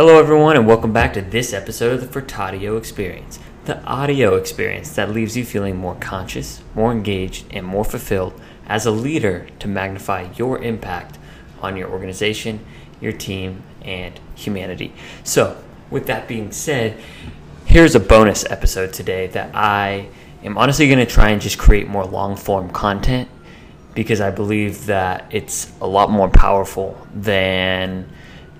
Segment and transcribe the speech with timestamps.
[0.00, 4.94] Hello, everyone, and welcome back to this episode of the Furtadio Experience, the audio experience
[4.94, 8.32] that leaves you feeling more conscious, more engaged, and more fulfilled
[8.66, 11.18] as a leader to magnify your impact
[11.60, 12.64] on your organization,
[12.98, 14.94] your team, and humanity.
[15.22, 16.98] So, with that being said,
[17.66, 20.08] here's a bonus episode today that I
[20.42, 23.28] am honestly going to try and just create more long form content
[23.94, 28.10] because I believe that it's a lot more powerful than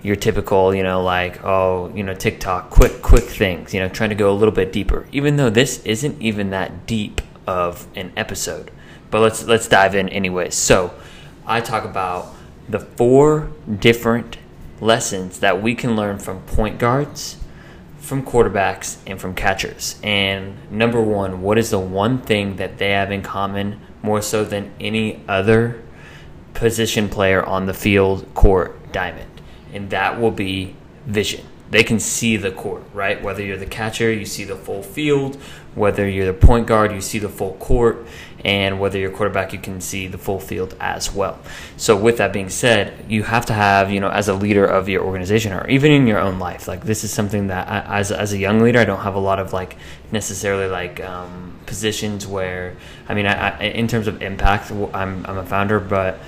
[0.02, 4.10] your typical, you know, like, oh, you know, TikTok, quick, quick things, you know, trying
[4.10, 8.12] to go a little bit deeper, even though this isn't even that deep of an
[8.16, 8.70] episode.
[9.10, 10.54] But let's let's dive in anyways.
[10.54, 10.94] So
[11.46, 12.34] I talk about
[12.68, 14.38] the four different
[14.80, 17.36] lessons that we can learn from point guards,
[17.98, 20.00] from quarterbacks, and from catchers.
[20.02, 24.44] And number one, what is the one thing that they have in common more so
[24.44, 25.82] than any other
[26.54, 29.39] position player on the field, court, diamond?
[29.72, 30.74] And that will be
[31.06, 31.44] vision.
[31.70, 33.22] They can see the court, right?
[33.22, 35.36] Whether you're the catcher, you see the full field.
[35.76, 38.06] Whether you're the point guard, you see the full court.
[38.44, 41.38] And whether you're quarterback, you can see the full field as well.
[41.76, 44.88] So, with that being said, you have to have, you know, as a leader of
[44.88, 48.10] your organization or even in your own life, like this is something that I, as,
[48.10, 49.76] as a young leader, I don't have a lot of like
[50.10, 52.76] necessarily like um, positions where,
[53.08, 56.18] I mean, I, I, in terms of impact, I'm, I'm a founder, but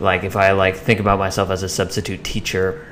[0.00, 2.86] like if I like think about myself as a substitute teacher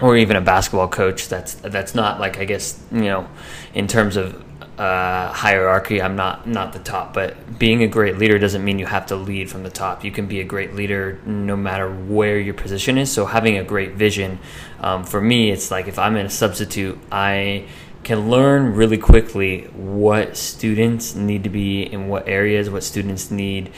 [0.00, 3.28] or even a basketball coach, that's that's not like I guess you know
[3.72, 4.44] in terms of
[4.78, 7.14] uh, hierarchy, I'm not not the top.
[7.14, 10.04] But being a great leader doesn't mean you have to lead from the top.
[10.04, 13.12] You can be a great leader no matter where your position is.
[13.12, 14.38] So having a great vision,
[14.80, 17.66] um, for me, it's like if I'm in a substitute, I
[18.02, 23.70] can learn really quickly what students need to be in what areas, what students need,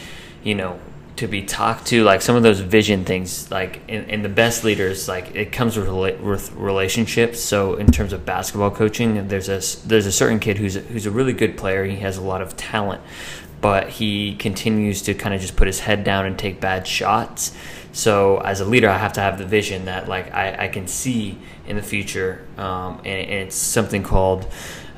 [0.43, 0.79] you know,
[1.17, 5.07] to be talked to like some of those vision things like in, the best leaders
[5.07, 5.89] like it comes with,
[6.21, 7.41] with relationships.
[7.41, 11.07] So in terms of basketball coaching there's a there's a certain kid who's a, who's
[11.07, 11.85] a really good player.
[11.85, 13.01] He has a lot of talent
[13.61, 17.57] but he continues to kind of just put his head down and take bad shots.
[17.93, 20.89] So as a leader i have to have the vision that like i, I can
[20.89, 24.47] see in the future um, and, and, it's something called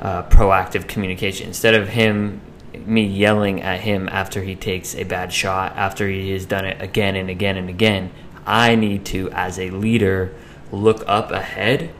[0.01, 1.47] uh, proactive communication.
[1.47, 2.41] Instead of him
[2.85, 6.81] me yelling at him after he takes a bad shot, after he has done it
[6.81, 8.11] again and again and again.
[8.47, 10.35] I need to, as a leader,
[10.71, 11.93] look up ahead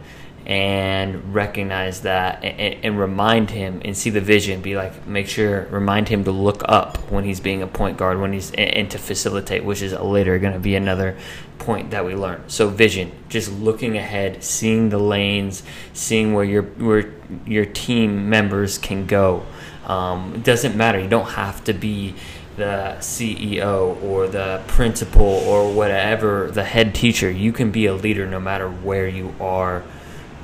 [0.47, 5.67] and recognize that and, and, remind him and see the vision be like make sure
[5.73, 8.97] remind him to look up when he's being a point guard when he's and, to
[8.97, 11.17] facilitate which is later going to be another
[11.59, 16.63] point that we learn so vision just looking ahead seeing the lanes seeing where your
[16.63, 17.13] where
[17.45, 19.45] your team members can go
[19.87, 20.99] um, it doesn't matter.
[20.99, 22.15] You don't have to be
[22.57, 27.31] the CEO or the principal or whatever, the head teacher.
[27.31, 29.85] You can be a leader no matter where you are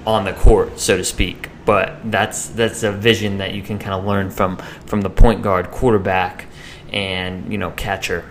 [0.06, 1.48] on the court, so to speak.
[1.64, 5.42] But that's that's a vision that you can kind of learn from from the point
[5.42, 6.46] guard, quarterback,
[6.92, 8.24] and you know catcher,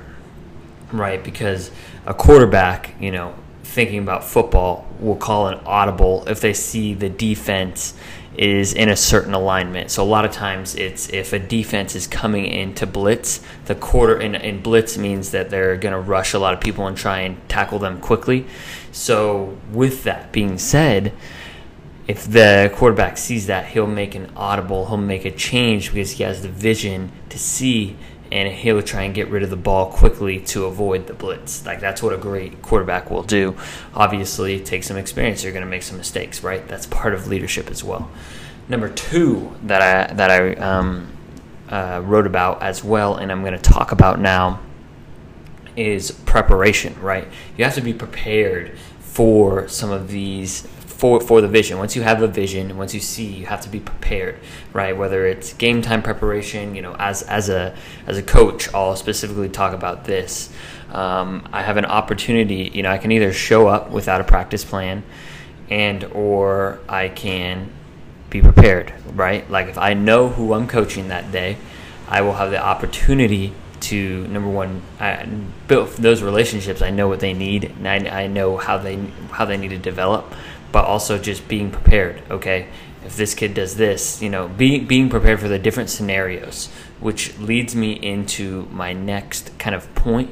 [0.91, 1.23] right?
[1.23, 1.71] Because
[2.05, 3.33] a quarterback, you know,
[3.63, 7.93] thinking about football, will call an audible if they see the defense
[8.37, 9.91] is in a certain alignment.
[9.91, 14.17] So a lot of times it's if a defense is coming into blitz, the quarter
[14.17, 17.19] in, in blitz means that they're going to rush a lot of people and try
[17.19, 18.45] and tackle them quickly.
[18.91, 21.13] So with that being said,
[22.07, 26.23] if the quarterback sees that, he'll make an audible, he'll make a change because he
[26.23, 27.95] has the vision to see
[28.31, 31.65] and he'll try and get rid of the ball quickly to avoid the blitz.
[31.65, 33.55] Like that's what a great quarterback will do.
[33.93, 35.43] Obviously, take some experience.
[35.43, 36.65] You're going to make some mistakes, right?
[36.67, 38.09] That's part of leadership as well.
[38.69, 41.09] Number two that I that I um,
[41.69, 44.61] uh, wrote about as well, and I'm going to talk about now,
[45.75, 46.95] is preparation.
[47.01, 47.27] Right?
[47.57, 50.67] You have to be prepared for some of these
[51.01, 51.79] for for the vision.
[51.79, 54.37] Once you have a vision, once you see, you have to be prepared,
[54.71, 54.95] right?
[54.95, 57.75] Whether it's game time preparation, you know, as as a
[58.05, 60.51] as a coach, I'll specifically talk about this.
[60.91, 64.63] Um, I have an opportunity, you know, I can either show up without a practice
[64.63, 65.01] plan,
[65.71, 67.71] and or I can
[68.29, 69.49] be prepared, right?
[69.49, 71.57] Like if I know who I'm coaching that day,
[72.07, 73.53] I will have the opportunity
[73.89, 75.25] to number one I
[75.67, 76.83] build those relationships.
[76.83, 78.97] I know what they need, and I, I know how they
[79.31, 80.31] how they need to develop
[80.71, 82.21] but also just being prepared.
[82.29, 82.67] Okay,
[83.05, 86.69] if this kid does this, you know, being being prepared for the different scenarios,
[86.99, 90.29] which leads me into my next kind of point.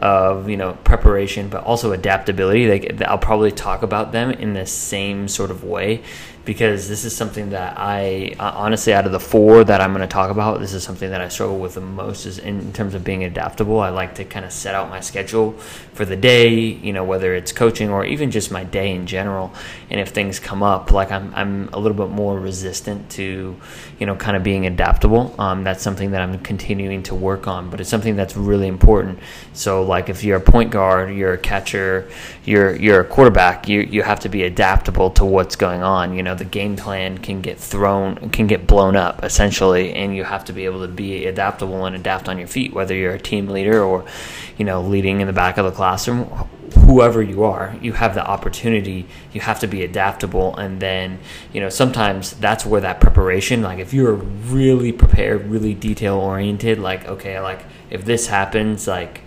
[0.00, 2.68] of you know preparation, but also adaptability.
[2.68, 6.02] Like I'll probably talk about them in the same sort of way
[6.44, 10.12] because this is something that I honestly, out of the four that I'm going to
[10.12, 13.04] talk about, this is something that I struggle with the most is in terms of
[13.04, 13.78] being adaptable.
[13.80, 15.52] I like to kind of set out my schedule
[15.92, 19.52] for the day, you know, whether it's coaching or even just my day in general.
[19.90, 23.56] And if things come up, like I'm, I'm a little bit more resistant to,
[23.98, 25.34] you know, kind of being adaptable.
[25.38, 29.18] Um, that's something that I'm continuing to work on, but it's something that's really important.
[29.52, 32.10] So, like if you're a point guard, you're a catcher,
[32.44, 36.14] you're you're a quarterback, you you have to be adaptable to what's going on.
[36.14, 40.24] You know, the game plan can get thrown, can get blown up essentially, and you
[40.24, 42.72] have to be able to be adaptable and adapt on your feet.
[42.72, 44.04] Whether you're a team leader or,
[44.58, 46.24] you know, leading in the back of the classroom,
[46.86, 49.06] whoever you are, you have the opportunity.
[49.32, 51.18] You have to be adaptable, and then
[51.52, 53.62] you know sometimes that's where that preparation.
[53.62, 59.22] Like if you're really prepared, really detail oriented, like okay, like if this happens, like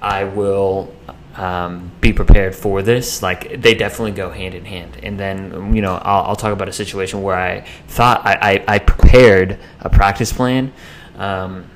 [0.00, 0.94] I will
[1.36, 3.22] um, be prepared for this.
[3.22, 4.98] Like they definitely go hand in hand.
[5.02, 8.64] And then you know I'll, I'll talk about a situation where I thought I, I,
[8.74, 10.72] I prepared a practice plan.
[11.16, 11.70] Um,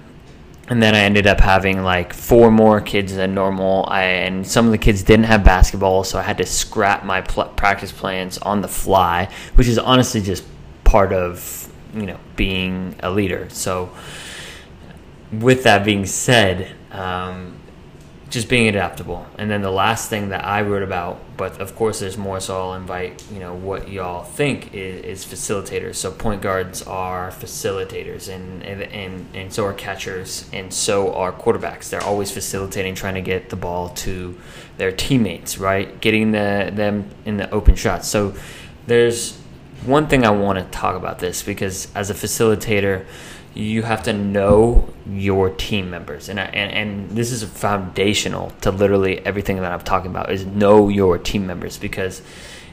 [0.69, 3.87] and then I ended up having like four more kids than normal.
[3.89, 7.23] I, and some of the kids didn't have basketball, so I had to scrap my
[7.23, 10.45] pl- practice plans on the fly, which is honestly just
[10.85, 13.49] part of you know being a leader.
[13.51, 13.91] So,
[15.33, 17.58] with that being said, um,
[18.31, 19.27] just being adaptable.
[19.39, 22.61] And then the last thing that I wrote about, but of course there's more, so
[22.61, 25.95] I'll invite you know what y'all think is, is facilitators.
[25.95, 31.33] So point guards are facilitators, and, and and and so are catchers, and so are
[31.33, 31.89] quarterbacks.
[31.89, 34.39] They're always facilitating, trying to get the ball to
[34.77, 35.99] their teammates, right?
[36.01, 38.09] Getting the them in the open shots.
[38.09, 38.35] So
[38.87, 39.39] there's
[39.85, 43.07] one thing I want to talk about this because as a facilitator
[43.59, 46.29] you have to know your team members.
[46.29, 50.89] And, and and this is foundational to literally everything that I'm talking about is know
[50.89, 51.77] your team members.
[51.77, 52.23] Because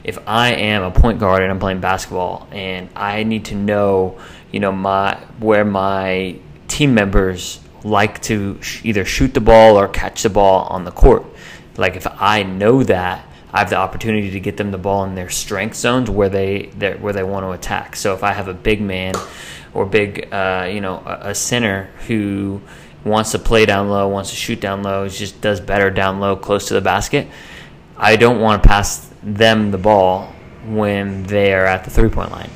[0.04, 4.18] if I am a point guard and I'm playing basketball and I need to know
[4.52, 6.36] you know my where my
[6.68, 10.90] team members like to sh- either shoot the ball or catch the ball on the
[10.92, 11.24] court
[11.76, 13.25] like if I know that
[13.56, 16.66] I have the opportunity to get them the ball in their strength zones where they
[17.00, 19.14] where they want to attack so if I have a big man
[19.72, 22.60] or big, uh, you know, a, a, center who
[23.04, 26.36] wants to play down low, wants to shoot down low, just does better down low,
[26.36, 27.28] close to the basket.
[27.96, 30.32] I don't want to pass them the ball
[30.66, 32.50] when they are at the three point line,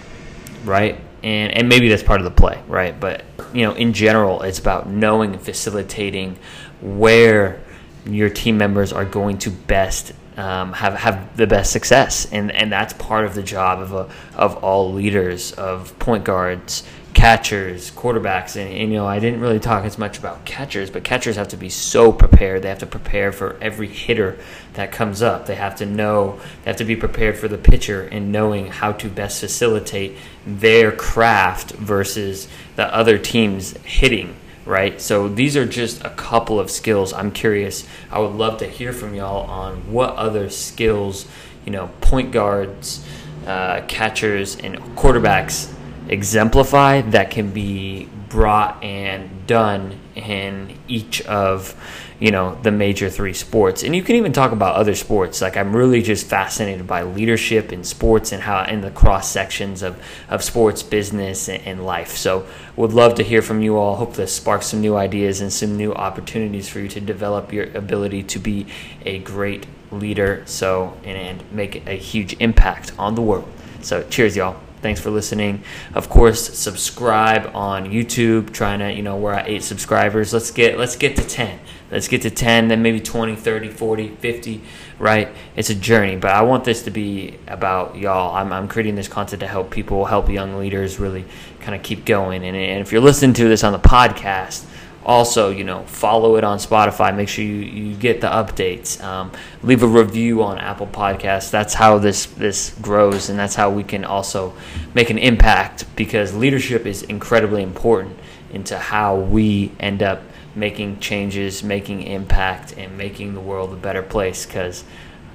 [0.65, 0.99] right?
[1.23, 2.99] And and maybe that's part of the play, right?
[2.99, 3.25] But
[3.55, 6.39] you know, in general, it's about knowing and facilitating
[6.83, 7.63] where
[8.07, 12.71] your team members are going to best um, have have the best success, and and
[12.71, 16.85] that's part of the job of a, of all leaders, of point guards,
[17.15, 21.05] catchers, quarterbacks, and, and, you know I didn't really talk as much about catchers, but
[21.05, 22.63] catchers have to be so prepared.
[22.63, 24.39] They have to prepare for every hitter
[24.75, 25.47] that comes up.
[25.47, 26.41] They have to know.
[26.65, 30.17] They have to be prepared for the pitcher and knowing how to best facilitate
[30.47, 34.37] their craft versus the other team's hitting.
[34.67, 35.01] Right.
[35.01, 37.13] So these are just a couple of skills.
[37.13, 37.87] I'm curious.
[38.11, 41.27] I would love to hear from y'all on what other skills,
[41.65, 43.05] you know, point guards,
[43.47, 45.75] uh, catchers, and quarterbacks
[46.11, 51.75] exemplify that can be brought and done in each of
[52.19, 53.83] you know the major three sports.
[53.83, 55.41] And you can even talk about other sports.
[55.41, 59.83] Like i'm really just fascinated by leadership in sports and how in the cross sections
[59.83, 62.17] of, of sports business and, life.
[62.17, 62.47] So
[62.77, 63.97] would love to hear from you all.
[63.97, 67.75] Hope this sparks some new ideas and some new opportunities for you to develop your
[67.77, 68.67] ability to be
[69.07, 73.51] a great leader so and make a huge impact on the world.
[73.81, 75.63] So cheers y'all Thanks for listening.
[75.95, 78.53] Of course, subscribe on YouTube.
[78.53, 80.33] Trying to, you know, we're at 8 subscribers.
[80.33, 81.61] Let's get let's get to 10.
[81.91, 84.61] Let's get to 10, then maybe 20, 30, 40, 50,
[85.01, 85.29] right?
[85.57, 88.37] It's a journey, but I want this to be about y'all.
[88.37, 91.25] I'm, I'm creating this content to help people, help young leaders really
[91.59, 92.45] kind of keep going.
[92.45, 94.67] And, and if you're listening to this on the podcast,
[95.05, 97.15] also you know follow it on spotify.
[97.15, 99.03] Make sure you, you get the updates.
[99.03, 101.51] Um, leave a review on apple podcasts.
[101.51, 104.53] That's how this this grows and that's how we can also
[104.95, 108.19] make an impact because leadership is incredibly important
[108.53, 110.23] into how we end up
[110.55, 114.83] making changes making impact and making the world a better place because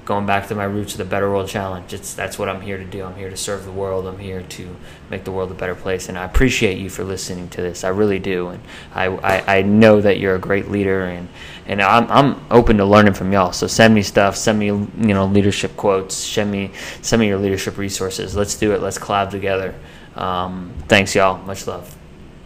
[0.06, 1.92] going back to my roots of the Better World Challenge.
[1.92, 3.02] It's that's what I'm here to do.
[3.02, 4.06] I'm here to serve the world.
[4.06, 4.76] I'm here to
[5.10, 6.08] make the world a better place.
[6.08, 7.82] And I appreciate you for listening to this.
[7.82, 8.48] I really do.
[8.48, 8.62] And
[8.94, 11.28] I, I, I know that you're a great leader and,
[11.66, 13.52] and I'm, I'm open to learning from y'all.
[13.52, 16.70] So send me stuff, send me, you know, leadership quotes, send me,
[17.02, 18.36] send me your leadership resources.
[18.36, 18.80] Let's do it.
[18.80, 19.74] Let's collab together.
[20.14, 21.38] Um, thanks y'all.
[21.44, 21.94] Much love.